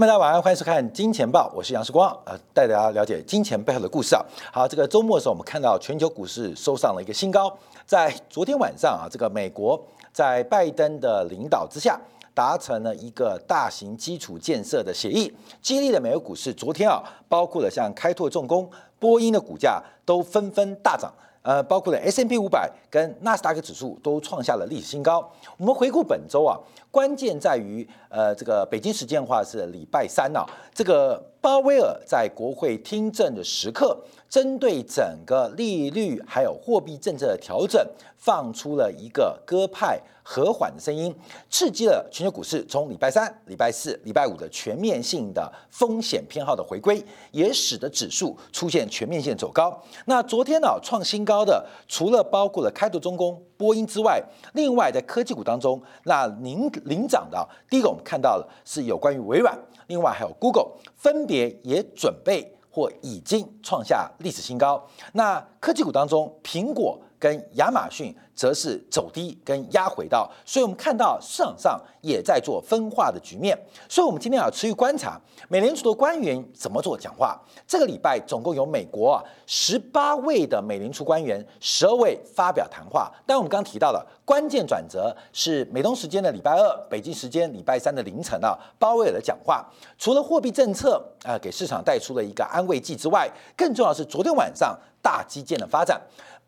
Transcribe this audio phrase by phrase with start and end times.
[0.00, 4.24] 大家晚上欢迎收看《金钱报》，我是杨世光，呃，带大家了解金钱背后的故事啊。
[4.50, 7.54] 好，这个周末的时候，我们看到全球股市收上了一个新高，
[7.84, 9.78] 在昨天晚上啊，这个美国
[10.10, 12.00] 在拜登的领导之下，
[12.32, 16.50] 达成了一个大型基础建设的协议，激励了美国股市。
[16.54, 18.66] 昨天啊，包括了像开拓重工、
[18.98, 21.12] 波音的股价都纷纷大涨。
[21.42, 25.26] 呃，包括了 S M P 五百跟纳斯达克指数都创下了历史新高。
[25.56, 26.58] 我们回顾本周啊，
[26.90, 30.44] 关键在于呃，这个北京时间的话是礼拜三啊，
[30.74, 37.84] 这个鲍威尔在国会听证的时刻，针对整个利率还有货币政策的调整，
[38.18, 39.98] 放出了一个鸽派
[40.30, 41.12] 和缓的声音，
[41.50, 49.76] 刺激了全球股市从礼拜三、礼拜四、礼拜五的全面性的风险偏好的回归，也使得指数出现全面性走高。
[50.04, 54.22] 那昨天呢，创新高的除了包括了开拓中工、波音之外，
[54.54, 64.86] 另外在科技股当中，那领领涨的第一个我们看到了是有关于微软，另外还有 Google，分别也准备或已经创下历史新高。
[65.14, 68.12] 那科技股当中，苹果跟亚马逊。
[68.32, 73.54] 则是走低跟压回到，所以我们看到市场上也在做分化的局面，
[73.86, 77.38] 所以我们今天要持续观察美联储的官员怎么做讲话。
[77.66, 83.12] 这个礼拜总共有美国啊十八位的美联储官员，十二位发表谈话。
[83.26, 89.68] 但我们刚提到了关键转折是美东时间的礼拜二，北京时间礼拜三的凌晨啊，鲍威尔的讲话。
[89.98, 96.00] 除了货币政策啊给市场带出了一个安慰剂之外，更重要是昨天晚上大基建的发展，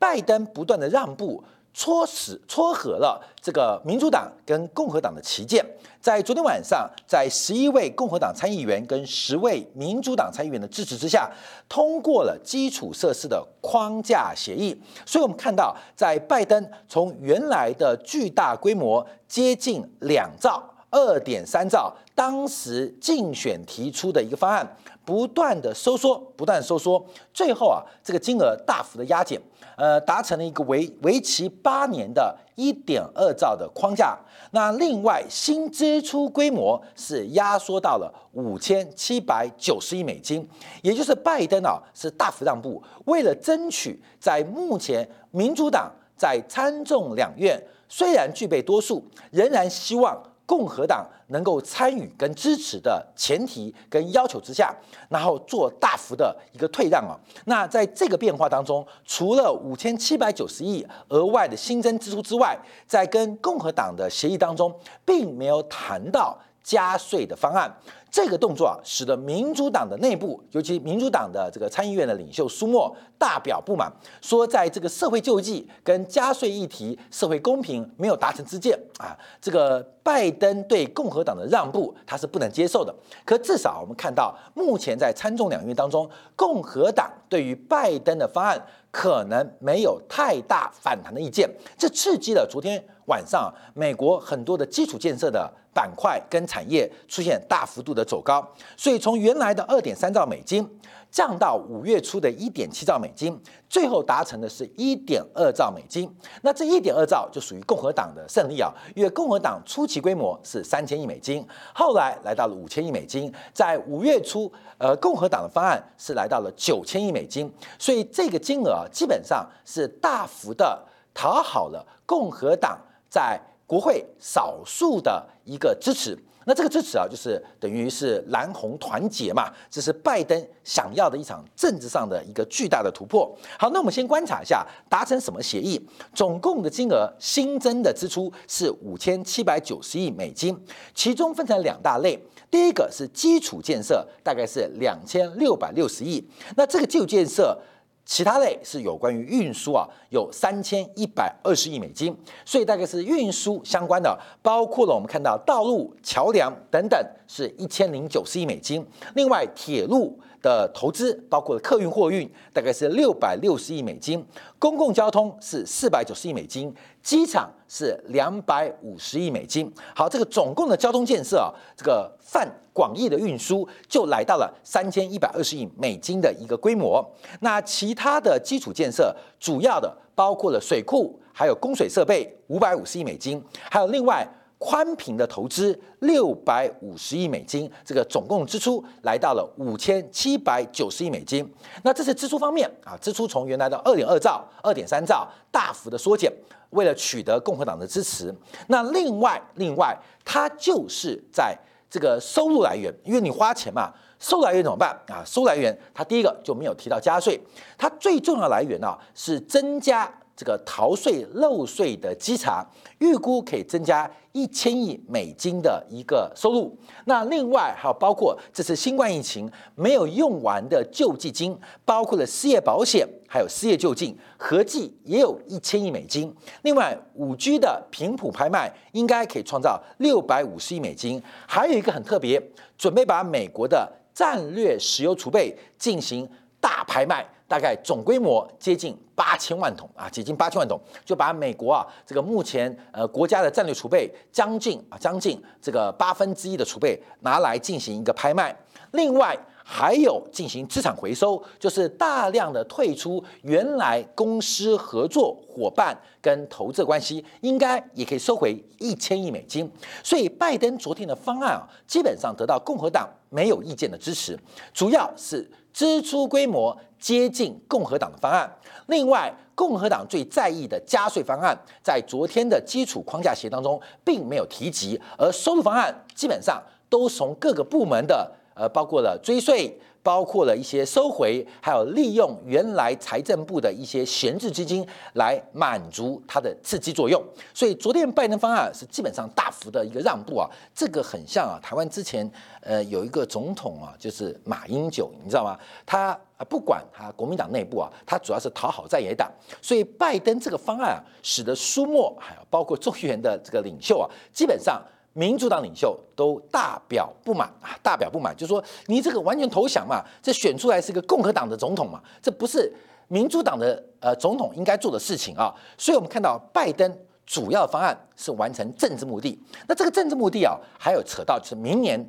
[0.03, 1.45] 拜登不断的让步。
[1.75, 5.64] 撮使撮合了这个民主党跟共和党的旗舰，
[6.03, 11.30] 在昨天晚上，在十一位共和党参议员跟十位民主党参议员的支持之下，
[11.70, 14.79] 通过了基础设施的框架协议。
[15.07, 29.40] 所以，我们看到，在拜登从原来的巨大规模接近两兆、二点三兆，当时竞选提出的一个方案，不断的收缩，不断收缩，最后啊，这个金额大幅的压减。
[29.74, 34.17] 呃，达成了一个为为期八年的一点二兆的框架。
[34.51, 40.46] 那另外新支出规模是压缩到了五千七百九十亿美金，
[40.83, 50.23] 也就是拜登啊是大幅让步，为了争取在目前民主党在参众两院虽然具备多数，仍然希望。
[50.45, 54.75] 共和党能够参与跟支持的前提跟要求之下，
[55.08, 57.17] 然后做大幅的一个退让啊。
[57.47, 67.73] 那在这个变化当中，除了五千七百九十亿额外的新增支出之外，在跟共和党的协议当中，并没有谈到加税的方案。
[68.11, 73.90] 这个动作啊，使得民主党的内部，尤其民主党的这个参议院的领袖苏莫大表不满，
[74.20, 82.94] 说在这个社会救济跟加税议题、社会公平没有达成之间啊，这个拜登对共和党的让步他是不能接受的。
[83.24, 86.06] 可至少我们看到，目前在参众两院当中，
[86.36, 91.48] 共和党对于拜登的方案可能没有太大反弹的意见，
[91.79, 95.50] 这刺激了昨天晚上美国很多的基础建设的。
[95.74, 98.46] 板块跟产业出现大幅度的走高，
[98.77, 100.68] 所以从原来的二点三兆美金
[101.10, 103.38] 降到五月初的一点七兆美金，
[103.68, 106.11] 最后达成的是一点二兆美金。
[106.42, 120.82] 那这一点二兆就属于共和党的胜利啊，因为共和党初期规模是三千亿美金，后来来到了五千亿美金，在五月初，呃，共和党的方案是来到了九千亿美金，所以这个金额基本上是大幅的
[121.12, 122.78] 讨好了共和党
[123.08, 123.40] 在。
[123.72, 133.34] 国会少数的一个支持，那这个支持啊，就是等于是蓝红团结嘛，这是拜登想要的一场政治上的一个巨大的突破。
[133.58, 135.81] 好，那我们先观察一下达成什么协议，
[136.12, 140.55] 总共的金额新增的支出是五千七百九十亿美金，
[140.94, 146.23] 其中分成两大类，第一个是基础建设，大概是两千六百六十亿，
[146.56, 147.58] 那这个基础建设。
[148.04, 152.14] 其他类是有关于运输啊，有三千一百二十亿美金，
[152.44, 158.84] 所以大概是运输相关的，包括了我们看到道路、桥梁等等，是一千零九十亿美金。
[159.14, 164.25] 另外，铁路的投资，包括客运、货运，大概是六百六十亿美金。
[164.58, 169.70] 公共交通是四百九十亿美金，机场是两百五十亿美金。
[169.94, 177.04] 好，这个总共的交通建设啊，这个泛广义的运输就来到了三千一百二十亿美金的一个规模。
[177.40, 184.26] 那其他的基础建设，主要的包括了水库，还有供水设备五百五十亿美金，还有另外。
[184.64, 191.44] 宽频的投资六百五十亿美金，这个总共支出来到了五千七百九十亿美金。
[191.82, 196.32] 那这是支出方面啊，支出从原来的二点二兆、二点三兆大幅的缩减，
[196.70, 198.32] 为了取得共和党的支持。
[198.69, 201.59] 那另外，另外，它就是在
[201.91, 205.25] 这个收入来源，因为你花钱嘛，收入来源怎么办啊？
[205.26, 207.41] 收入来源，它第一个就没有提到加税，
[207.76, 210.09] 它最重要来源呢是增加。
[210.37, 212.67] 这个逃税漏税的稽查，
[212.99, 216.76] 预估可以增加一千亿美金的一个收入。
[217.05, 226.35] 那另外还有包括这次新冠疫情没有用完的救济金，包括了失业保险，还有失业救济，合计也有一千亿美金。
[226.62, 231.23] 另外，五 G 的频谱拍卖应该可以创造六百五十亿美金。
[231.46, 232.43] 还有一个很特别，
[232.78, 236.28] 准备把美国的战略石油储备进行
[236.58, 237.26] 大拍卖。
[237.52, 248.56] 大概总规模接近八千万桶啊，接近八千万桶，就把美国啊这个目前呃国家的战略储备将近啊将近这个八分之一的储备拿来进行一个拍卖。
[248.93, 259.70] 另外还有进行资产回收，就是大量的退出原来公司合作伙伴跟投资关系，应该也可以收回一千亿美金。
[260.02, 264.38] 所以拜登昨天的方案啊，基本上得到共和党没有意见的支持，
[264.72, 265.46] 主要是。
[265.75, 268.49] 支出规模接近共和党的方案。
[268.87, 279.76] 另外，共和党最在意的加税方案，在昨天的基础框架协议当中并没有提及，而收入方案基本上都从各个部门的，呃，包括了追税。
[280.02, 284.84] 包括了一些收回，还有利用原来财政部的一些闲置资金
[285.14, 287.22] 来满足它的刺激作用。
[287.54, 292.28] 所以昨天拜登方案是基本上大幅的一个让步啊，这个很像啊，台湾之前
[292.60, 295.56] 呃有一个总统啊，就是马英九，你知道吗？
[295.87, 304.82] 他啊不管他国民党内部啊，他主要是讨好在野党，所以拜登这个方案啊，使得苏莫还有包括众议员的这个领袖啊，基本上。
[305.14, 312.73] 民主党领袖都大表不满啊，大表不满，就说你这个完全投降嘛，这选出来是个共和党的总统嘛，这不是
[313.09, 315.55] 民主党的呃总统应该做的事情啊。
[315.76, 322.05] 所以我们看到拜登主要方案是完成政治目的，那这个政治目的啊，还有扯到就是明年。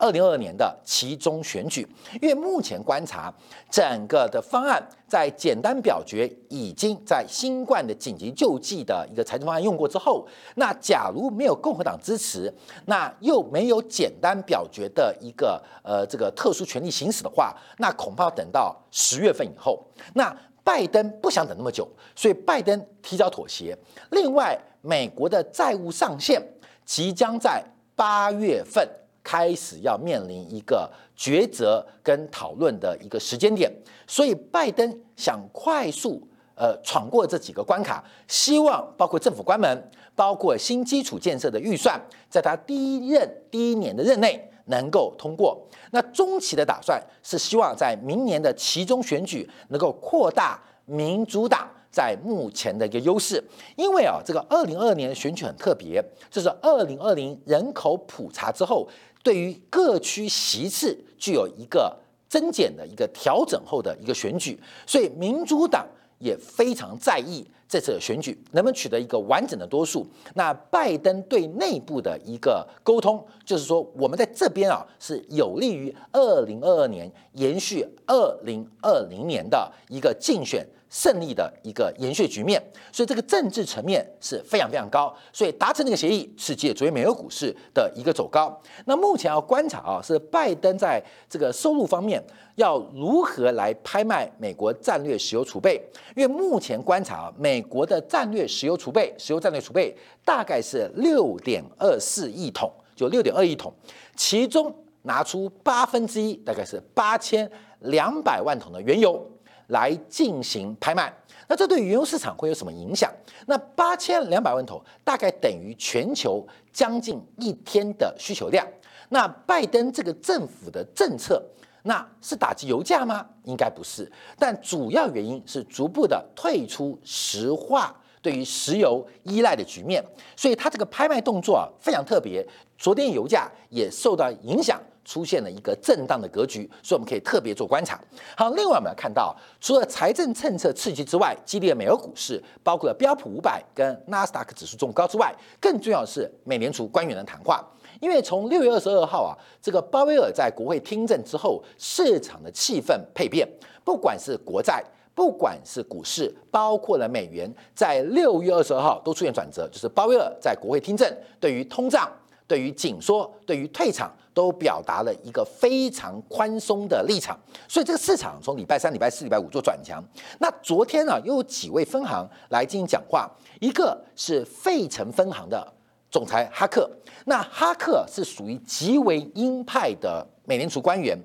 [0.00, 1.86] 二零二二年的其中选举，
[2.22, 3.32] 因为目前观察
[3.70, 12.52] 整个的方案在简单表决已经在新冠的紧急救济的一个财政方案用过之后，那假如没有共和党支持，
[12.86, 19.86] 那又没有简单表决的一个呃这个特殊权利行使的话，那恐怕等到十月份以后。
[20.14, 21.86] 那拜登不想等那么久，
[22.16, 23.76] 所以拜登提早妥协。
[24.12, 26.42] 另外，美国的债务上限
[26.86, 27.62] 即将在
[27.94, 28.88] 八月份。
[29.30, 33.70] 开始要面临一个抉择跟讨论的一个时间点，
[34.04, 36.20] 所以拜登想快速
[36.56, 45.56] 呃闯过这几个关卡，希望包括政府关门，包括新基础建设的预算，在他第一任第一年的任内能够通过。
[45.92, 53.40] 那中期的打算是希望在明年的其中选举能够扩大民主党在目前的一个优势，
[53.76, 58.88] 因为啊这个二零二二年的选举很特别，这是二零二零人口普查之后。
[59.22, 61.96] 对于各区席次具有一个
[62.28, 65.86] 增减的一个调整后的一个选举，所以民主党
[66.18, 70.06] 也非常在意这次的选举能不能取得一个完整的多数。
[70.34, 80.64] 那拜登对内部的一个沟通，就是说我们在这边啊是有利于二零二二年延续二零二零年的一个竞选。
[80.92, 88.60] 胜利的一个延续局面，所以这个政治层面是非常非常高，所以达成这个协议，刺激了昨天美国股市的一个走高。
[88.86, 92.20] 那目前要观察啊，是拜登在这个收入方面
[92.56, 95.80] 要如何来拍卖美国战略石油储备？
[96.16, 102.68] 因为目前观察啊，美国的战略石油储备，石油战略储备大概是六点二四亿桶，
[103.00, 103.72] 就六点二亿桶，
[104.14, 109.26] 其中拿出八分之一，大概是八千两百万桶的原油。
[109.70, 111.14] 来进行拍卖，
[111.46, 113.08] 那这对原油市场会有什么影响？
[113.46, 118.66] 那八千两百万桶大概等于全球将近一天的需求量。
[119.10, 121.40] 那拜登这个政府的政策，
[121.84, 123.24] 那是打击油价吗？
[123.44, 130.04] 应该不是，但主要原因是逐步的退出石化对于石油依赖的局面，
[130.36, 132.46] 所以它这个拍卖动作啊非常特别。
[132.78, 134.80] 昨天油价也受到影响。
[135.02, 137.98] 出现了一个震荡的格局，所以我们可以特别做观察。
[138.36, 147.66] 好，另外我们要看到，除了财政政策刺激之外，激励了美国股市，包括了标普五百跟纳斯达克指数中高之外，更重要的是美联储官员的谈话。
[148.00, 153.48] 因为从六月二十二号啊，这个鲍威尔在国会听证之后，市场的气氛配变，
[153.82, 154.84] 不管是国债，
[155.14, 162.10] 不管是股市，包括了美元，在六月二十二号都出现转折，就是鲍威尔在国会听证，对于通胀。
[162.46, 167.38] 对于紧缩，对于退场，都表达了一个非常宽松的立场，
[167.68, 170.02] 所以这个市场从礼拜三、礼拜四、礼拜五做转强。
[170.40, 175.64] 那昨天呢，又有几位分行来进行讲话，一个是费城分行的
[176.10, 176.90] 总裁哈克。
[177.26, 181.16] 那哈克是属于极为鹰派的美联储官员，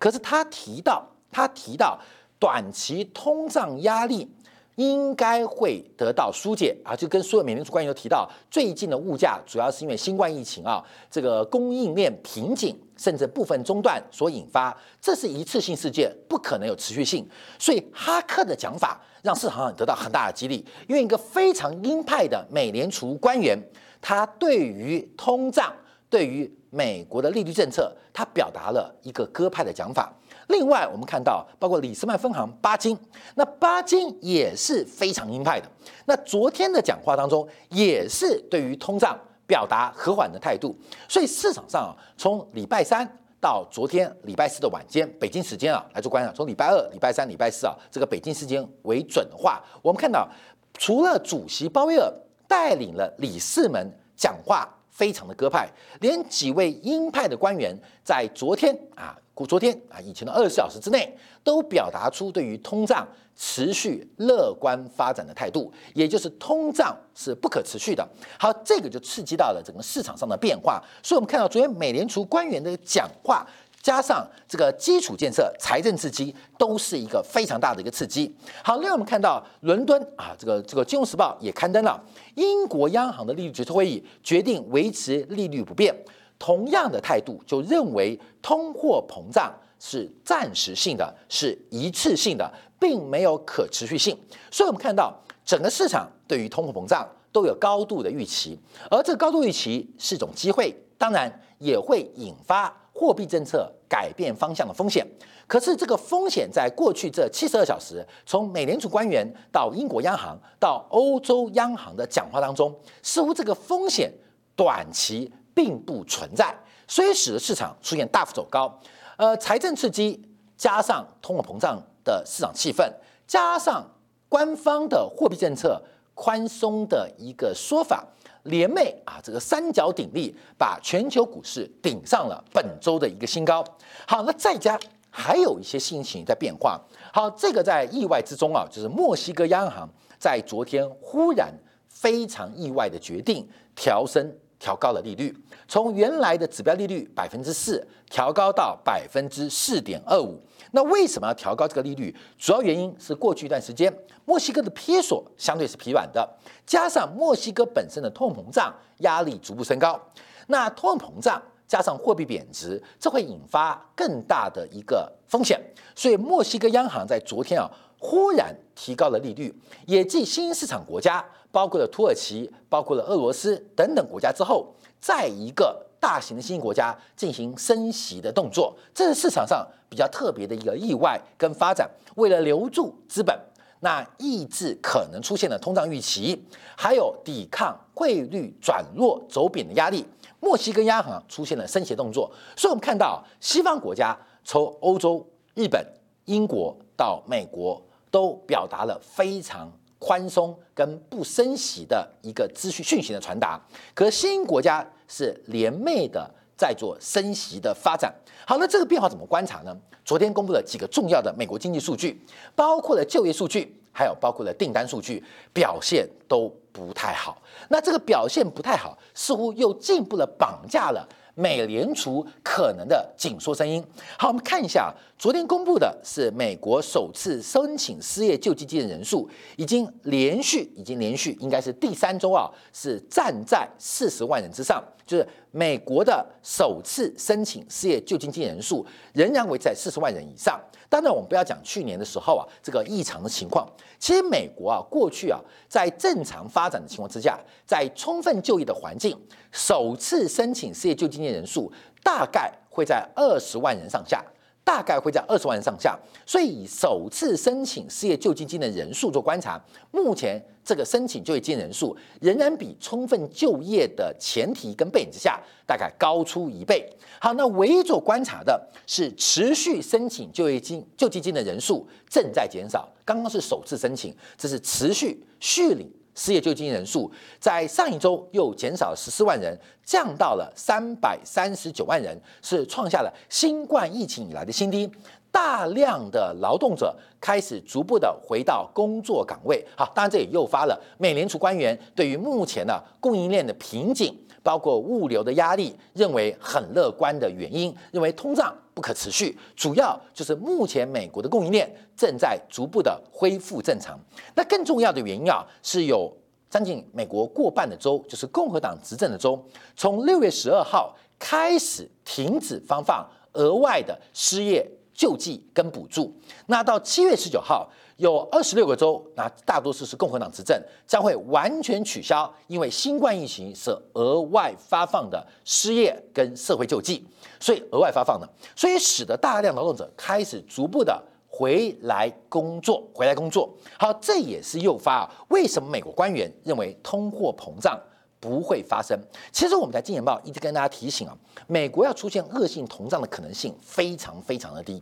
[0.00, 1.96] 可是他提到，他提到
[2.42, 4.28] 短期通胀压力。
[4.76, 17.28] 应该会得到疏解啊，就跟所有美联储官员都提到，最近的物价主要是因为新冠疫情啊，这个供应链瓶颈甚至部分中断所引发，这是一次性事件，不可能有持续性。
[17.58, 23.54] 所以哈克的讲法让市场上得到很大的激励，因为一个非常鹰派的美联储官员，
[24.00, 25.70] 他对于通胀，
[26.08, 30.10] 对于美国的利率政策，他表达了一个鸽派的讲法。
[30.52, 32.96] 另外，我们看到包括里斯曼分行巴金，
[33.36, 35.66] 那巴金也是非常鹰派的。
[36.04, 40.76] 那昨天的讲话当中，也是对于通胀表达和缓的态度。
[41.08, 43.08] 所以市场上啊，从礼拜三
[43.40, 46.30] 到昨天礼拜四的晚间，北京时间啊来做观察。
[46.32, 50.28] 从礼拜二、礼拜三、礼拜四啊，这个北京时间为准的话，我们看到
[50.74, 52.12] 除了主席鲍威尔
[52.46, 55.68] 带领了理事们讲话非常的鸽派，
[56.00, 59.18] 连几位鹰派的官员在昨天啊。
[59.48, 68.08] 昨天啊，以前的二十四小时之内，都表达出对于通胀持续乐观发展的态度，也就是通胀是不可持续的。
[68.38, 70.80] 好，这个就刺激到了整个市场上的变化。
[71.02, 73.44] 所以，我们看到昨天美联储官员的讲话，
[73.82, 78.32] 加上这个基础建设、财政刺激，都是一个非常大的一个刺激。
[78.62, 82.02] 好，另外我们看到伦敦啊，这个这个《金融时报》也刊登了
[82.36, 85.92] 英国央行的利率决策会议决定维持利率不变。
[86.38, 94.16] 同样的态度，就认为通货膨胀是暂时性的，是一次性的，并没有可持续性。
[94.50, 98.58] 所以，我们看到整个市场对于通货膨胀都有高度的预期，
[98.90, 105.06] 而这高度预期是种机会，当然也会引发货币政策改变方向的风险。
[105.46, 114.10] 可是，这个风险在过去这七十二小时，从美联储官员到英国央行到欧洲央行的讲话当中，似乎这个风险
[114.54, 115.30] 短期。
[115.54, 116.50] 并不存在，
[116.88, 118.80] 所以使得市场出现大幅走高。
[119.18, 120.18] 呃，财政刺激
[120.56, 122.90] 加上通货膨胀的市场气氛，
[123.26, 123.86] 加上
[124.30, 125.78] 官方的货币政策
[126.14, 128.02] 宽松的一个说法，
[128.44, 133.64] 联袂啊，这个三角鼎立，把全球股市顶上了本周的一个新高。
[134.06, 134.78] 好，那再加
[135.10, 136.80] 还有一些心情在变化。
[137.12, 141.52] 好，这个在意外之中啊，就是墨西哥央行在昨天忽然
[141.88, 144.34] 非常意外的决定调升。
[144.62, 150.40] 调高了利率，从原来的指标利率百分之四调高到百分之四点二五。
[150.70, 152.14] 那为什么要调高这个利率？
[152.38, 153.92] 主要原因是过去一段时间，
[154.24, 156.26] 墨西哥的撇索相对是疲软的，
[156.64, 160.00] 加上墨西哥本身的通膨胀压力逐步升高。
[160.46, 165.60] 那通膨胀加上货币贬值，这会引发更大的一个风险。
[165.96, 167.68] 所以墨西哥央行在昨天啊，
[168.02, 169.54] 忽然提高了利率，
[169.86, 171.24] 也继新兴市场国家。
[171.52, 181.86] 包括了土耳其，包括了俄罗斯等等国家之后，在一个大型的新兴国家进行升息的动作，这是市场上比较特别的一个意外跟发展。
[182.14, 183.38] 为了留住资本，
[183.80, 186.42] 那抑制可能出现的通胀预期，
[186.74, 190.06] 还有抵抗汇率转弱走贬的压力，
[190.40, 192.32] 墨西哥央行出现了升息动作。
[192.56, 195.22] 所以，我们看到西方国家从欧洲、
[195.54, 195.86] 日本、
[196.24, 197.78] 英国到美国，
[198.12, 199.68] 都表达了非常。
[200.04, 203.56] 宽松跟不升息的一个资讯讯息的传达，
[203.94, 208.12] 可是新兴国家是联袂的在做升息的发展。
[208.44, 209.72] 好，那这个变化怎么观察呢？
[210.04, 212.20] 昨天公布了几个重要的美国经济数据，
[212.56, 217.40] 包括了就业数据，还有包括了订单数据，表现都不太好。
[217.68, 221.08] 那这个表现不太好，似乎又进一步的绑架了。
[221.34, 223.82] 美联储可能的紧缩声音。
[224.18, 240.60] 好，我们看一下，昨天公布的是美国首次申请失业救济金的人数，已经连续，已经连续，应该是第三周啊，是站在四十万人之上，就是美国的首次申请失业救济金人数仍然维持在四十万人以上。
[240.88, 243.66] 当然，我们不要讲去年的时候啊，这个异常的情况。
[243.98, 249.18] 其实美国啊，过去啊，在正常发展的情况之下，在充分就业的环境，
[249.50, 254.24] 首次申请失业救济金人数大概会在二十万人上下。
[254.64, 266.88] 大概会在二十万人上下，所以以首次申请失业救济金的人数做观察，目前这个申请就业金人数仍然比充分就业的前提跟背景之下，大概高出一倍。
[267.20, 275.90] 好，那唯一做观察的是持续申请就业金救济金的人数正在减少，刚刚是首次申请，这是持续续领。
[276.14, 284.90] 失业救济金人数在上一周又减少了十四万人，降到了三百三十九万人，是创下了新冠疫情以来的新低。
[285.32, 289.66] 大量的劳动者开始逐步的回到工作岗位。
[289.74, 303.98] 好，当然这也诱发了美联储官员对于目前的供应链的瓶颈，包括物流的压力，认为很乐观的原因，认为通胀不可持续，主要就是目前美国的供应链正在逐步的恢复正常。
[304.34, 306.14] 那更重要的原因啊，是有
[306.50, 309.42] 将近美国过半的州，就是共和党执政的州，
[309.74, 314.70] 从六月十二号开始停止发放额外的失业。
[314.94, 316.14] 救济跟补助，
[316.46, 327.06] 那到七月十九号，有二十六个州，那大多数是共和党执政，将会完全取消因为新冠疫情是额外发放的失业跟社会救济，
[327.40, 333.52] 所以额外发放的，所以使得大量劳动者开始逐步的回来工作，回来工作。
[333.78, 337.80] 好，这也是诱发啊，为什么美国官员认为通货膨胀？
[338.22, 338.96] 不会发生。
[339.32, 344.80] 其实我们在《金钱报》一直跟大家提醒啊，美国要出现恶性通胀的可能性非常非常的低，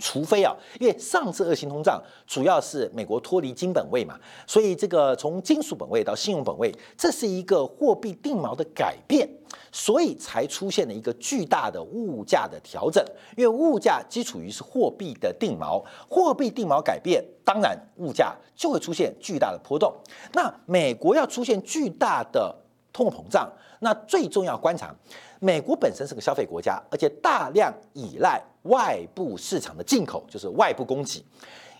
[0.00, 9.28] 除非啊，因为上次恶性通胀主要是美国脱离金本位嘛，所以这个从金属本位到信用本位，这是一个货币定锚的改变。
[9.72, 13.04] 所以才出现了一个巨大的物价的调整，
[13.36, 19.92] 因为物价基础于是货币的定锚，货币定锚改变，当然物价就会出现巨大的波动。
[20.32, 22.54] 那美国要出现巨大的
[22.92, 24.94] 通货膨胀，那最重要观察，
[25.40, 31.24] 美国本身是个消费国家，而且大量依赖外部市场的进口，就是外部供给。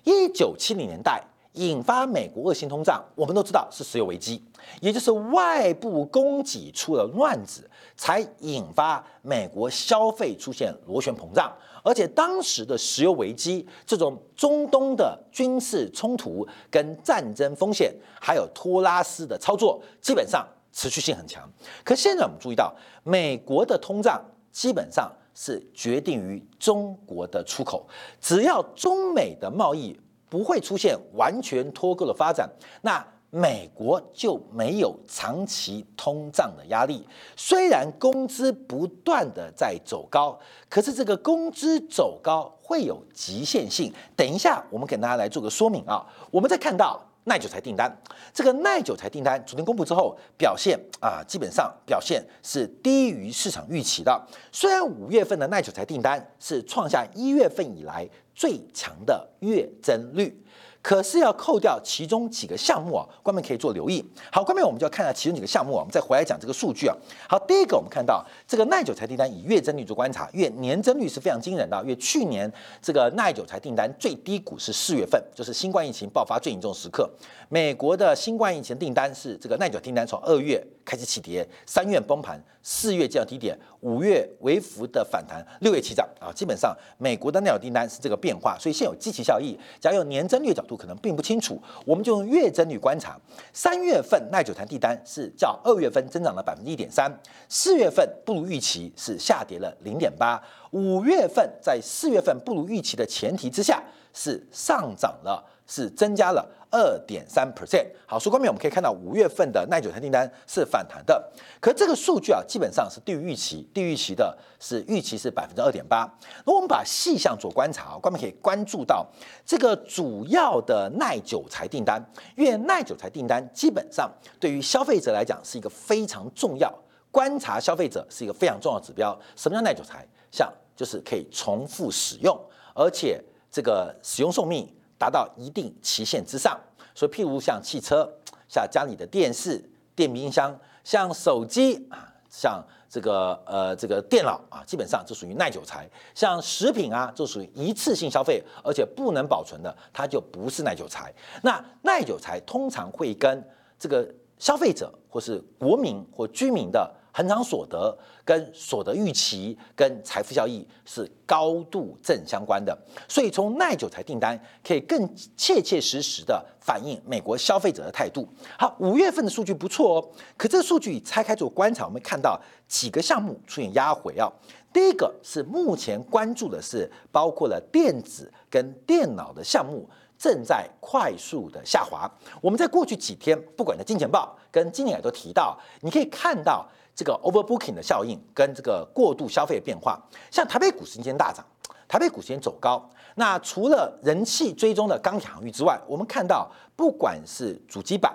[0.05, 1.23] 一九七零年代。
[1.55, 4.41] 引发美国恶性通胀，我们都知道是石油危机，
[4.81, 11.53] 也就是外部供给出了乱子，才引发美国消费出现螺旋膨胀。
[11.83, 21.51] 而且当时的石油危机，这种中东的军事冲突跟战争风险，还有托拉斯的操作，基本上持续性很强。
[21.83, 22.73] 可现在我们注意到，
[23.03, 25.11] 美国的通胀基本上
[25.43, 27.87] 是决定于中国的出口，
[28.21, 29.99] 只要中美的贸易。
[30.29, 32.49] 不会出现完全脱钩的发展，
[32.83, 37.05] 那美国就没有长期通胀的压力。
[37.35, 43.93] 虽然工资不断的在走高，可是这个工资走高会有极限性。
[44.15, 46.07] 等一下，我们给大家来做个说明啊。
[46.31, 47.91] 我们再看到耐久材订单，
[48.33, 54.27] 这个耐久材订单昨天公布之后，表现啊，基本上表现是低于市场预期的。
[54.51, 58.09] 虽然五月份的耐久材订单是创下一月份以来。
[58.33, 60.35] 最强的月增率，
[60.83, 64.05] 可是要扣掉其中几个项目啊，观众可以做留意。
[64.33, 66.97] 好，观众我们就要看到其中几个项目啊，我们再回来讲这个数据啊。
[67.29, 71.79] 好，第一个我们看到这个耐久材订单以月增率做观察，月年增率是非常惊人的。
[71.83, 77.09] 因为去年这个耐久材订单最低谷是四月份，就是新冠疫情爆发最严重时刻。
[77.51, 86.33] 美国的新冠疫情订单是这个耐久订单从二月开始起跌，三月崩盘，四月降低点，五月微幅的反弹，六月起涨啊。
[86.35, 88.37] 基本上美国的耐久订单是这个变。
[88.41, 89.55] 化，所以现有积极效益。
[89.79, 93.21] 假如用年增率角度，可能并不清楚，我们就用月增率观察。
[93.53, 97.13] 三月份耐久材订单是较二月份增长了百分之一点三，
[97.51, 100.43] 四月份不如预期，是下跌了零点八。
[100.71, 103.83] 五月份在四月份不如预期的前提之下，
[104.15, 105.45] 是上涨了。
[105.71, 107.87] 是增加了二点三 percent。
[108.05, 116.13] 好，所以关面我们可以看到五月份的耐久材订单是反弹的，可这个数据啊，基本上是低于预期，低于预期的是预期是百分之二点八。
[116.45, 119.07] 那我们把细项做观察，关面可以关注到
[119.47, 122.05] 这个主要的耐久材订单，
[122.37, 126.73] 因为耐久材订单基本上对于消费者来讲是一个非常重要，
[127.13, 129.17] 观察消费者是一个非常重要指标。
[129.37, 130.05] 什么叫耐久材？
[130.33, 132.37] 像就是可以重复使用，
[132.75, 134.69] 而且这个使用寿命。
[135.01, 136.61] 达到一定期限之上，
[136.95, 138.07] 所以譬如像汽车、
[138.51, 139.59] 像家里的电视、
[139.97, 145.89] 电冰箱、像手机啊、像这个呃这个电脑啊，基本上就属于耐久材。
[146.15, 151.11] 像食品啊，就属于一次性消费，而且不能保存的，它就不是耐久材。
[151.43, 153.43] 那耐久材通常会跟
[153.79, 154.07] 这个
[154.39, 156.95] 消费者或是国民或居民的。
[157.13, 162.77] 恒常所得跟所得预期跟财富效益是高度正相关的，
[163.09, 168.29] 所以从耐久材订单可以更切切实实的反映美国消费者的态度。
[168.59, 174.31] 好，五月份的数据不错哦，可这个数据拆开做观察，我们看到几个项目出现压回啊。
[174.73, 182.09] 第一个是目前关注的是包括了电子跟电脑的项目正在快速的下滑。
[182.41, 186.69] 我们在过去几天，不管在金钱报跟今年都提到，你可以看到。
[187.01, 189.99] 这个 overbooking 的效应跟这个过度消费的变化，
[190.31, 191.43] 像台北股市今天大涨，
[191.89, 192.87] 台北股市今天走高。
[193.15, 198.15] 那除了人气追踪的钢铁行业之外，我们看到不管是主机板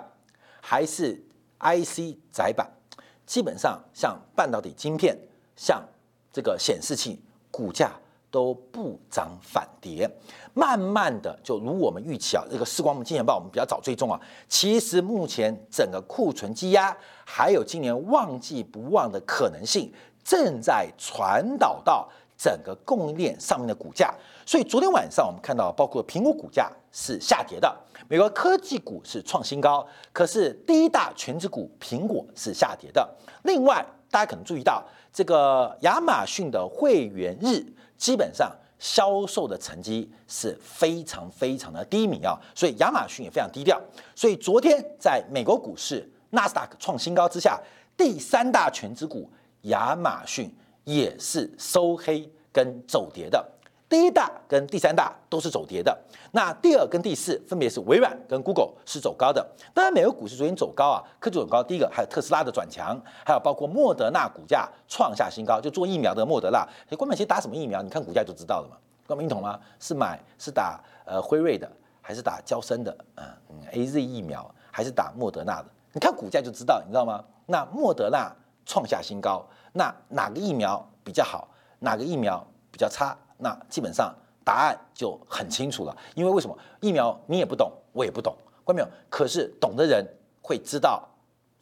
[0.62, 1.20] 还是
[1.58, 2.70] IC 载板，
[3.26, 5.18] 基本上像半导体晶片、
[5.56, 5.82] 像
[6.32, 7.20] 这个显示器，
[7.50, 7.90] 股价
[8.30, 10.10] 都不涨反跌，
[10.52, 19.92] 慢慢的就如我们预期啊，这个视光我们金钱豹我们比较早追踪啊，其实目前整个库存积压，还有今年旺季不旺的可能性，
[20.24, 24.14] 正在传导到整个供应链上面的股价。
[24.44, 27.74] 所以昨天晚上我们看到，包括苹果股价是下跌的，
[28.08, 33.08] 美国科技股是创新高，可是第一大全职股苹果是下跌的。
[33.42, 37.64] 另外，大家可能注意到这个亚马逊的会员日。
[37.96, 43.80] 基本上销售的成绩是非常非常的低迷啊，所以亚马逊也非常低调。
[44.14, 47.58] 所以昨天在美国股市纳斯达克创新高之下，
[47.96, 49.30] 第三大全指股
[49.62, 53.42] 亚马逊也是收黑跟走跌的。
[53.88, 55.96] 第一大跟第三大都是走跌的，
[56.32, 59.46] 那第二跟第四分别是微软跟 Google 是走高的。
[59.72, 61.62] 当然，美国股市昨天走高啊，科技走高。
[61.62, 66.66] 第一个还有特斯拉的转强，还有包括莫德纳股价创下新高，就做疫苗的莫德纳。
[66.88, 68.76] 你关键其实打什么疫苗，你看股价就知道了嘛。
[69.06, 69.60] 关明懂吗？
[69.78, 71.70] 是买是打呃辉瑞的，
[72.02, 72.96] 还是打交生的？
[73.14, 73.24] 嗯
[73.70, 75.68] ，A Z 疫苗还是打莫德纳的？
[75.92, 77.24] 你看股价就知道，你知道吗？
[77.46, 81.46] 那莫德纳创下新高，那哪个疫苗比较好？
[81.78, 83.16] 哪个疫苗比较差？
[83.38, 88.88] 那基本上答案就很清楚了，因为为什么疫苗你也不懂，我也不懂，关没有？
[89.08, 90.06] 可是懂的人
[90.40, 91.08] 会知道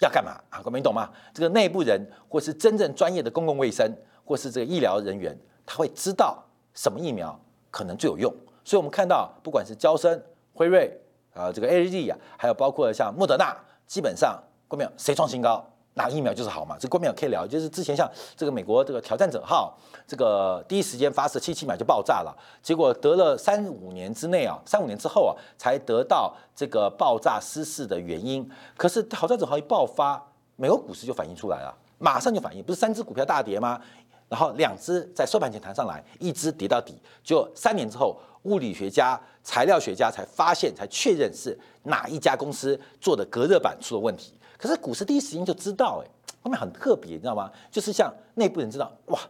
[0.00, 0.60] 要干嘛啊？
[0.60, 1.10] 关没懂吗？
[1.32, 3.90] 这个内部人或是真正专业的公共卫生
[4.24, 6.42] 或是这个医疗人员，他会知道
[6.74, 7.38] 什么疫苗
[7.70, 8.32] 可能最有用。
[8.64, 10.90] 所以我们看到，不管是交生、辉瑞
[11.34, 13.56] 啊，这个 A Z 啊，还有包括像莫德纳，
[13.86, 15.64] 基本上关没有谁创新高？
[15.94, 16.76] 哪个疫苗就是好嘛？
[16.78, 19.76] 这郭明友可以聊，就是之前像这个美国这个挑战者号，
[20.06, 28.48] 这个第一时间发射七七秒就爆炸了，结果得了三五年之内啊，三五年之后啊，才得到这个爆炸失事的原因。
[28.76, 30.20] 可是挑战者号一爆发，
[30.56, 33.80] 美国股市就反映出来了，马上就反应，不是三只股票大跌吗？
[34.28, 44.32] 然后两只在收盘前弹上来，一只跌到底，就三年之后，物理学家、材料学家才发现，才确认是哪一家公司做的隔热板出了问题。
[44.56, 46.10] 可是股市第一时间就知道，哎，
[46.42, 47.50] 后面很特别，你知道吗？
[47.70, 49.20] 就是像内部人知道，哇，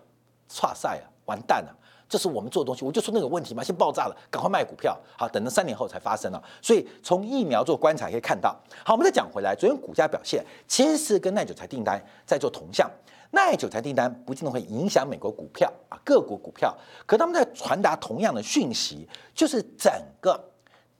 [0.49, 1.75] 差赛啊，完蛋了，
[2.09, 6.43] 这是我们做的东西，我就说那个问题嘛，先爆炸了，赶快卖股票，好，等到三年后才发生了。
[6.61, 12.91] 所以从疫苗做观察可以看到，好，我们再讲回来，昨天股价表现其实是跟耐久材订单在做同向，
[13.31, 20.39] 耐久材订单不见得会影响美国股票啊，各国股票，可他们在传达同样的讯息，就是整个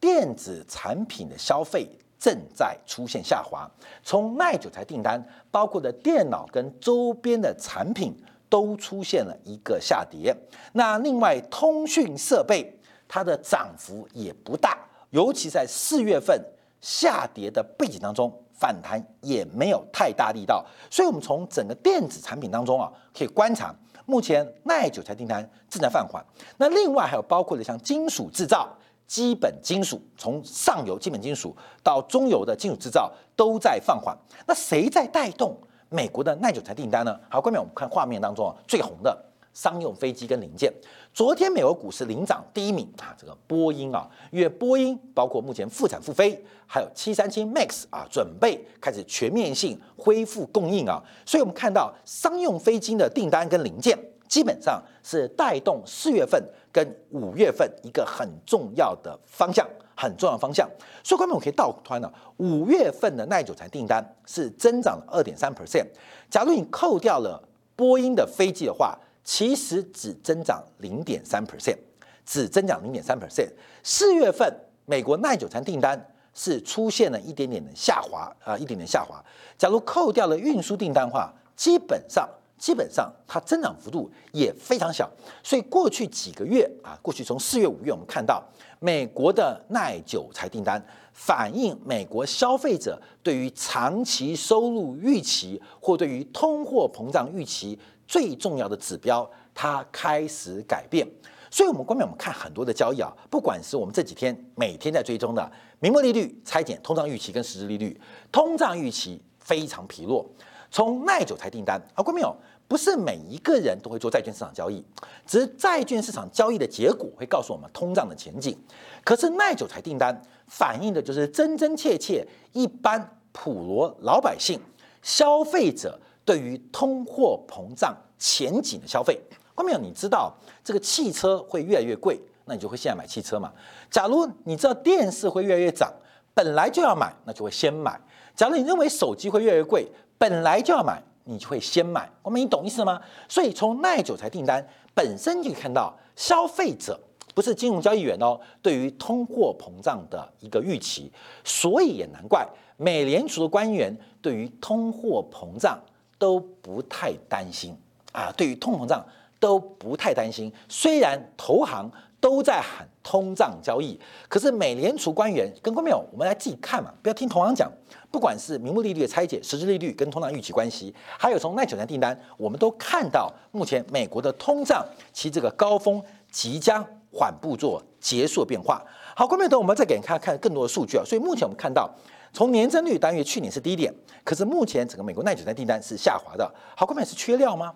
[0.01, 1.89] 电子产品的消费。
[2.19, 3.71] 正在出现下滑，
[4.03, 8.17] 从耐久材订单，包括的电脑跟周边的产品
[8.49, 10.35] 都出现了一个下跌。
[10.73, 12.75] 那另外，通讯设备
[13.07, 14.79] 它的涨幅也不大，
[15.11, 16.43] 尤其在四月份
[16.81, 20.65] 下跌的背景当中，反弹也没有太大力道。
[20.91, 23.75] 所以，我们从整个电子产品当中啊，可以观察，
[24.07, 26.25] 目前耐久材订单正在放缓。
[26.57, 28.75] 那另外还有包括的像金属制造。
[29.07, 35.57] 基本金属从上游基本金属到中游的金属制造都在放缓，那谁在带动
[35.89, 37.19] 美国的耐久材订单呢？
[37.29, 39.17] 好，下面我们看画面当中啊，最红的
[39.53, 40.73] 商用飞机跟零件。
[41.13, 53.97] 昨天美国股市领涨第一名啊，这个波音啊，因为波音包括目前复产复飞，还有七三七 MAX 啊，准备开始全面性恢复供应啊，所以我们看到商用飞机的订单跟零件。
[54.29, 60.69] 基本上是带动四月份跟五月份一个很重要的方向，很重要方向。
[61.03, 65.87] 所以，观众可以倒推呢，五月份的耐久材订单是增长了二点三 percent。
[66.31, 67.43] 假如你扣掉了
[67.77, 71.77] 波音的飞机的话，其实只增长零点三 percent，
[72.25, 73.51] 只增长零点三 percent。
[73.83, 74.53] 四月份
[74.87, 79.23] 美国耐久材订单是出现了一点点的下滑啊，一点点下滑。
[79.57, 82.29] 假如扣掉了运输订单的话，基本上。
[82.57, 85.11] 基本上它增长幅度也非常小，
[85.43, 88.43] 所以过去几个月啊，过去从四月、五月，我们看到
[88.81, 101.07] 美国的耐久材订单反映美国消费者对于长期收入预期或对于通货膨胀预期最重要的指标，它开始改变。
[101.51, 108.01] 所以，我们光面我们看很多的交易啊，不管是我们这几天每天在追踪的明末利率拆减通胀预期跟实质利率，
[108.33, 110.29] 通胀预期非常疲弱。
[110.75, 112.37] 从耐久才订单啊，观众有？
[112.67, 114.85] 不是每一个人都会做债券市场交易，
[115.25, 118.59] 只是债券市场交易的结果会告诉我们通胀的前景。
[119.05, 124.59] 可是耐久才订单反映的就是真真切切一般普罗老百姓
[125.01, 129.21] 消费者对于通货膨胀前景的消费。
[129.55, 130.35] 关明，你知道
[130.65, 133.53] 这个汽车会越来越贵，那你就会现在买汽车嘛？
[133.89, 135.93] 假如你知道电视会越来越涨，
[136.35, 138.01] 本来就要买，那就会先买。
[138.35, 139.87] 假如你认为手机会越来越贵，
[140.19, 141.03] 本来就要买。
[141.27, 142.07] 你就会先买。
[142.21, 143.01] 我们你懂意思吗？
[143.31, 147.01] 所以从耐久材订单本身就可以看到，消费者
[147.35, 151.11] 不是金融交易员哦，对于通货膨胀的一个预期，
[151.43, 152.47] 所以也难怪
[152.77, 155.81] 美联储的官员对于通货膨胀
[156.19, 157.75] 都不太担心
[158.13, 159.03] 啊，对于通膨胀
[159.41, 160.53] 都不太担心。
[160.69, 163.99] 虽然投行都在喊通胀交易，
[164.29, 167.73] 可是美联储官员跟官没有，我们来自己看嘛，不要听同行讲。
[168.15, 176.01] 不管是名目利率的拆解、实质利率跟通胀预期关系，还有从耐久材订单，我们都看到目前美国的通胀其这个高峰
[176.31, 178.81] 即将缓步做结束变化。
[179.17, 181.03] 好，关众朋我们再给你看看更多的数据啊。
[181.05, 181.93] 所以目前我们看到，
[182.33, 186.49] 从年增率单月去年是低点，可是目前整个美国耐久材订单是下滑的。
[186.77, 187.75] 好，关众是缺料吗？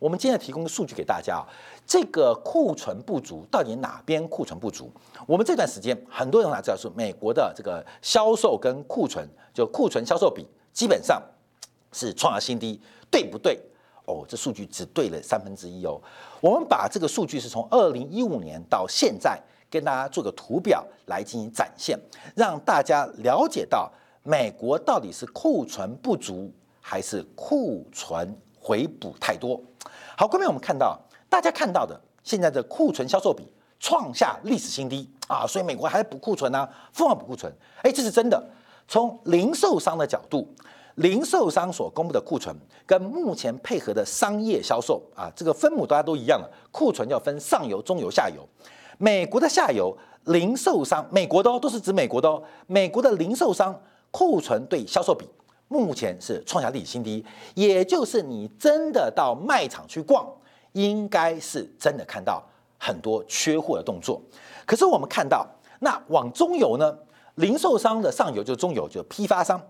[0.00, 1.44] 我们今天提供的数据给大家啊，
[1.86, 4.90] 这个库存不足到底哪边库存不足？
[5.26, 11.22] 我们这段时间很多人哪知道是美国的这个销售跟库存，就库存销售比基本上
[11.92, 13.60] 是创下新低，对不对？
[14.06, 16.00] 哦，这数据只对了三分之一哦。
[16.40, 22.00] 我们把这个数据是从二零一五年到现在跟大家做个图表来进行展现，
[22.34, 29.60] 让大家了解到美国到底是库存不足还是库存回补太多。
[30.16, 37.50] 好，后面我们看到，大家看到的现在的库存销售比创下历史新低啊，所以美国还在补库存呢，疯狂补库存。
[37.82, 38.42] 哎，这是真的。
[38.86, 40.46] 从零售商的角度，
[40.96, 48.46] 零售商所公布的库存跟目前配合的商业销售啊，这个分母大家都一样了，库存要分上游、中游、下游。
[48.98, 55.26] 美国的下游零售商，美国的哦，都是指美国的哦，美国的零售商库存对销售比。
[55.72, 60.26] 目前是创下历史新低，也就是你真的到卖场去逛，
[60.72, 62.42] 应该是真的看到
[62.76, 64.20] 很多缺货的动作。
[64.66, 65.46] 可是我们看到，
[65.78, 66.98] 那往中游呢？
[67.36, 69.64] 零售商的上游就是中游，就是批发商。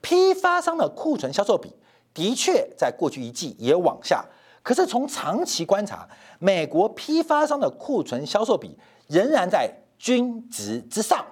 [0.00, 1.72] 批发商的库存销售比
[2.12, 4.24] 的确在过去一季也往下，
[4.60, 6.08] 可是从长期观察，
[6.40, 11.24] 美国批发商的库存销售比仍然在均值之上，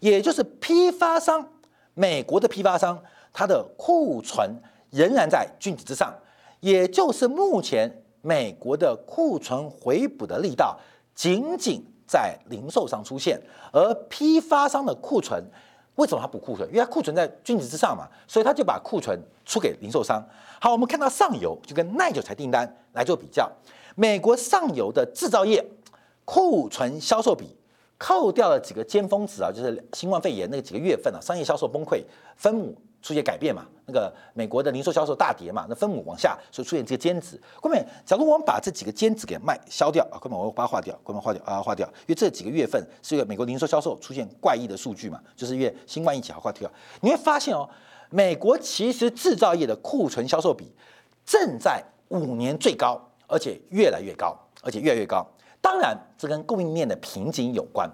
[0.00, 1.48] 也就是批发商，
[1.94, 3.00] 美国的批发商。
[3.34, 4.48] 它的库存
[4.90, 6.14] 仍然在均值之上，
[6.60, 10.78] 也就是目前美国的库存回补的力道
[11.14, 13.38] 仅仅在零售商出现，
[13.72, 15.44] 而批发商的库存
[15.96, 16.68] 为什么它补库存？
[16.68, 20.24] 因为它库存在均值之上嘛，所以他就把库存出给零售商。
[20.60, 23.50] 好，我们看到上游就跟耐久材订单来做比较，
[23.96, 25.64] 美国上游的制造业
[26.24, 27.56] 库存销售比
[27.98, 32.04] 扣掉了几个尖峰值啊，就是新冠肺炎那几个月份啊，商业销售崩溃
[32.36, 32.76] 分母。
[33.04, 33.66] 出现改变嘛？
[33.84, 35.66] 那个美国的零售销售大跌嘛？
[35.68, 37.38] 那分母往下，所以出现这个尖子。
[37.60, 46.70] 后面，假如我们把这几个尖子给卖消掉啊，后面我把它划掉，后面划掉啊，划掉，因为这几个月份是因为美国零售销售出现怪异的数据嘛，就是因为新冠疫情，好划掉。
[47.02, 47.68] 你会发现哦，
[48.08, 50.72] 美国其实制造业的库存销售比
[51.26, 55.26] 正在五年最高，而且越来越高，而且越来越高。
[55.60, 57.86] 当然，这跟供应链的瓶颈有关。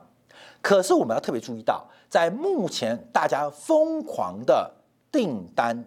[0.63, 4.77] 可是我们要特别注意到，在目前大家疯狂的。
[5.11, 5.85] 订单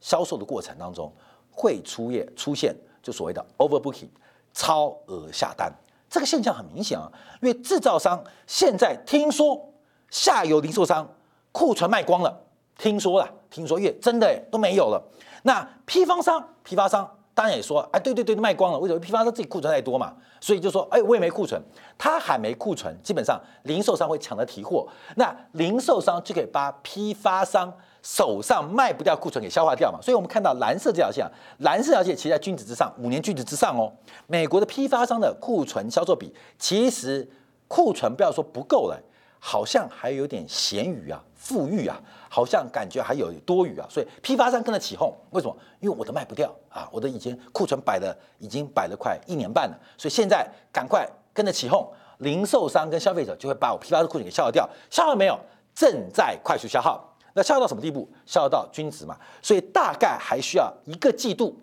[0.00, 1.12] 销售的过程当中，
[1.50, 4.08] 会出现出现就所谓的 overbooking
[4.52, 5.72] 超额下单，
[6.08, 7.10] 这个现象很明显啊，
[7.42, 9.72] 因为制造商现在听说
[10.10, 11.08] 下游零售商
[11.52, 12.40] 库存卖光了，
[12.78, 15.02] 听说了，听说月真的都没有了。
[15.42, 20.14] 那批发商批发商当然也说，哎，对对对，卖光了，为什么批发商自己库存太多嘛？
[20.40, 21.60] 所以就说，哎，我也没库存，
[21.98, 27.72] 他还没库存，基本上零售商会抢着提货，那零售商就可以把批发商。
[28.04, 33.90] 手上卖不掉库存给消化掉嘛，所以我们看到蓝色这条线，啊蓝色这条线其实在均值之上，五年均值之上哦。
[34.26, 37.26] 美国的批发商的库存销售比，其实
[37.66, 39.02] 库存不要说不够了，
[39.38, 45.56] 好像还有点咸鱼啊，富裕啊，好像感觉还有多余啊，所以批发商跟着起哄，为什么？
[45.80, 55.40] 因为我的卖不掉啊，我的已经库存摆了，已经摆了快一年半了，所以现在赶快跟着起哄，零售商跟消费者就会把我批发的库存给消耗掉，消耗没有？
[55.74, 57.13] 正在快速消耗。
[57.34, 58.08] 那消耗到什么地步？
[58.24, 61.60] 消耗到均值嘛，所以大概还需要一个季度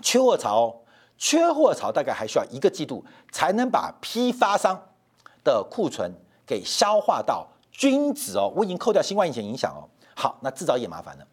[0.00, 0.74] 缺货潮，
[1.18, 4.80] 缺货潮大概还需要一个季度才能把批发商
[5.42, 6.10] 的库存
[6.46, 8.52] 给消化到均值哦。
[8.54, 9.82] 我已经扣掉新冠疫情影响哦。
[10.14, 11.26] 好，那制造业麻烦了，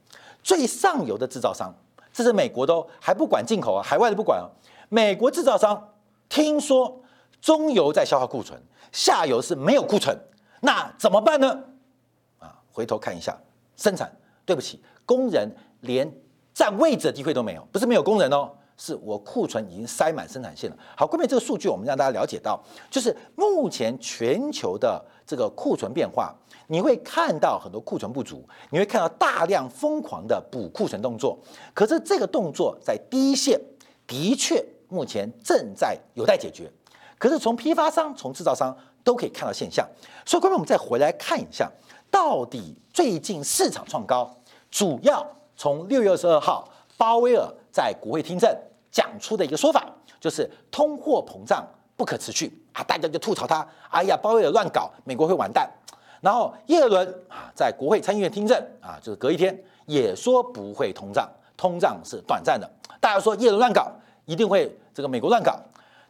[0.43, 1.73] 最上游的制造商，
[2.11, 4.49] 这是美国的哦，还不管进口啊，海外的不管哦。
[4.89, 5.91] 美国制造商
[6.27, 7.01] 听说
[7.39, 8.59] 中游在消化库存，
[8.91, 10.17] 下游是没有库存，
[10.61, 11.63] 那怎么办呢？
[12.75, 13.33] 回头看一下
[13.77, 14.11] 生产，
[14.45, 16.05] 对不起，工人连
[16.53, 20.77] 占位置的机会都没有，不是没有工人哦，是我库存已经塞满生产线了。
[20.97, 22.61] 好，关键这个数据我们让大家了解到，
[22.91, 26.35] 就是目前全球的这个库存变化，
[26.67, 31.39] 你会看到很多库存不足，你会看到大量疯狂的补库存动作。
[31.73, 33.57] 可是这个动作在第一线
[34.05, 36.69] 的确目前正在有待解决。
[37.17, 39.87] 可是从批发商、从制造商都可以看到现象。
[40.25, 41.71] 所以，各位我们再回来看一下，
[42.09, 44.33] 到底最近市场创高，
[44.71, 48.49] 主要从六月二十二号鲍威尔在国会听证
[48.91, 49.85] 讲出的一个说法，
[50.19, 51.65] 就是通货膨胀
[51.97, 55.69] 不可持续啊，大家就吐槽他，哎呀，鲍威尔乱搞，美国会完蛋。
[56.21, 62.67] 然后耶伦啊，在国会参议院听证啊，就是隔一天也说不会通胀，通胀是短暂的。
[62.99, 63.91] 大家说耶伦乱搞，
[64.25, 65.59] 一定会这个美国乱搞。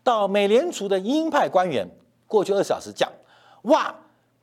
[0.03, 1.85] 到美联储的鹰派官员
[2.27, 3.11] 过去二十小时讲，
[3.63, 3.93] 哇，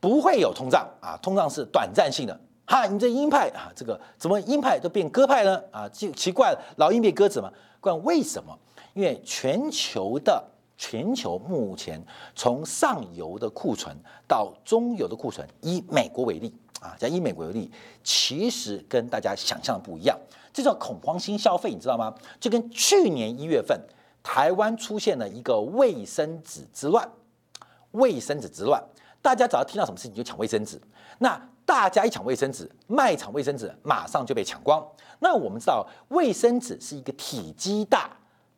[0.02, 2.40] 不会有通胀啊，通胀是短暂性的。
[2.66, 5.62] 哈，你这鹰派啊，这个怎么鹰派都变鸽派呢？
[5.70, 7.48] 啊，就奇怪了，老鹰变鸽子嘛？
[7.80, 8.58] 关为什么？
[8.94, 10.44] 因为全球的
[10.76, 17.70] 全球目前从上游的库存到中游的库存，以美国为例啊，讲以美国为例，
[18.02, 20.18] 其实跟大家想象的不一样。
[20.52, 22.12] 这叫恐慌性消费，你知道吗？
[22.40, 23.80] 就跟去年一月份
[24.20, 27.08] 台湾出现了一个卫生纸之乱，
[27.92, 28.82] 卫生纸之乱，
[29.22, 30.78] 大家只要听到什么事情就抢卫生纸，
[31.18, 31.40] 那。
[31.64, 34.85] 大家一抢卫生纸，卖场卫生纸马上就被抢光。
[35.20, 38.11] 那我们知道，卫生纸是一个体积大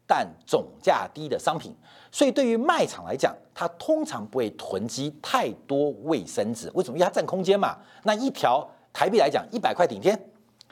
[0.07, 1.77] 但总价低的商品，
[2.11, 6.71] 所以对于卖场来讲，它通常不会囤积太多卫生纸。
[6.75, 6.97] 为什么？
[6.97, 7.77] 因为它占空间嘛。
[8.05, 10.19] 那一条台币来讲，一百块顶天，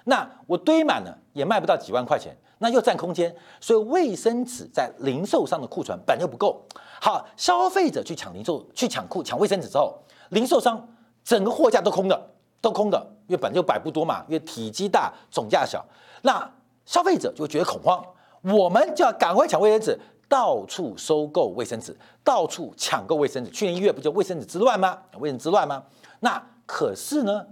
[0.04, 3.34] 那我堆满了也卖不到几万块钱，那又占空间。
[3.60, 6.64] 所以卫生纸在零售商的库存本就不够。
[7.02, 9.98] 好，消费者去抢零售、去抢库、抢卫生纸之后，
[10.30, 10.88] 零售商。
[11.24, 12.98] 整个货架都空的，都空的，
[13.28, 15.86] 因为本来就摆不多嘛，因为体积大，总价小，
[16.22, 16.52] 那
[16.84, 18.04] 消费者就觉得恐慌，
[18.42, 19.96] 我们就要赶快抢卫生纸，
[20.28, 23.52] 到处收购卫生纸，到处抢购卫生纸。
[23.52, 24.98] 去年一月不就卫生纸之乱吗？
[25.20, 25.84] 卫生纸之乱吗？
[26.18, 27.46] 那可是呢，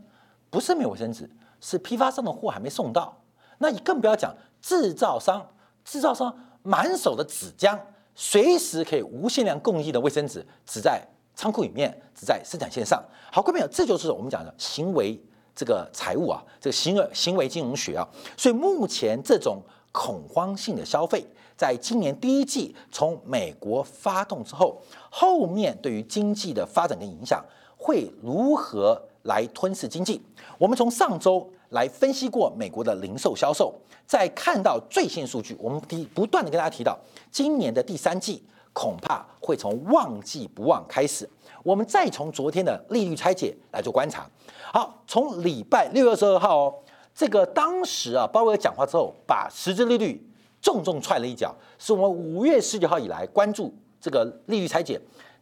[0.50, 3.16] 不是没有卫生纸，是批发商的货还没送到。
[3.58, 5.46] 那你更不要讲制造商，
[5.84, 7.78] 制造商满手的纸浆，
[8.14, 11.02] 随时可以无限量供应的卫生纸，只在。
[11.36, 13.02] 仓库里面只在生产线上。
[13.32, 15.18] 好，各位朋友，这就是我们讲的行为
[15.56, 18.06] 这个财务啊，这个行为行为金融学啊。
[18.36, 21.24] 所以目前这种恐慌性的消费，
[21.56, 27.42] 在今年第一季从美国发动之后，后面对于经济的发展跟影响
[27.78, 30.20] 会如何来吞噬经济？
[30.58, 33.74] 我们从上周来分析过美国的零售销售，
[34.06, 36.96] 在看到最新数据，我们提不断的跟大家提到，
[37.32, 38.44] 今年的第三季。
[38.72, 41.28] 恐怕会从旺季不忘开始。
[41.64, 44.24] 我们再从昨天的利率拆解来做观察。
[44.72, 46.74] 好，从礼拜六月二十二号哦，
[47.12, 50.24] 这个当时啊，鲍威尔讲话之后，把实质利率
[50.62, 54.98] 重重踹了一脚，是我们五月十九号以来关注这个利率拆解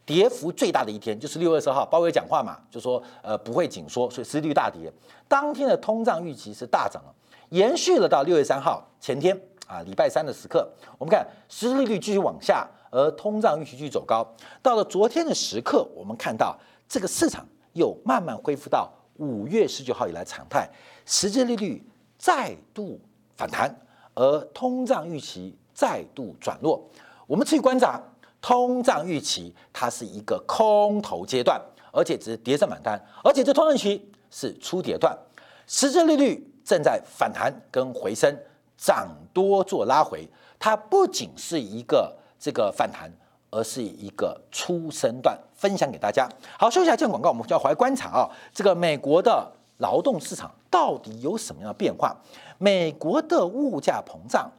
[0.09, 4.91] 跌幅最大的一天，就是六月二十号，鲍威尔讲话嘛，就说呃不会紧缩，所以实质率大跌。
[5.27, 7.13] 当天的通胀预期是大涨了，
[7.49, 10.67] 延续了到六月三号前天啊，礼拜三的时刻，
[10.97, 12.67] 我们看实际利率继续往下。
[12.91, 14.27] 而通胀预期继续走高，
[14.63, 20.67] 到了昨天的时刻，我们看到这个市场又慢慢恢复到五月十九号以来常态，
[21.05, 22.99] 实际利率再度
[23.37, 23.79] 反弹，
[24.15, 26.83] 而通胀预期再度转弱。
[27.27, 28.01] 我们持续观察
[28.41, 35.17] 通胀预期，它是一个空头阶段，而且只是跌升反弹，而且这通胀期是初跌段，
[35.67, 38.37] 实质利率正在反弹跟回升，
[38.77, 42.15] 涨多做拉回，它不仅是一个。
[42.41, 43.11] 这个反弹，
[43.49, 46.25] 而是一个初升段，分享给大家。
[46.57, 49.45] 好，休息一下，见广告，我们就要回来观察啊，这个美国的
[49.79, 52.15] 劳动市场到底有什么样的变化？
[52.57, 54.49] 美国的物价膨胀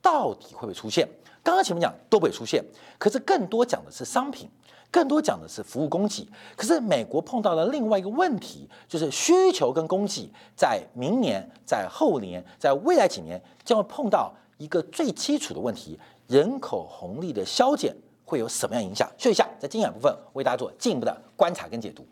[0.00, 1.08] 到底会不会出现？
[1.46, 2.60] 刚刚前面讲都会出现，
[2.98, 4.50] 可是更多讲的是商品，
[4.90, 6.28] 更多讲的是服务供给。
[6.56, 15.96] 可是美国碰到了另外一个问题，就是需求跟供给在明年、在后年、在未来几年将会碰到一个最基础的问题。
[16.26, 19.08] 人口红利的消减会有什么样影响？
[19.16, 22.04] 休息一下，在精选部分为大家做进一步的观察跟解读。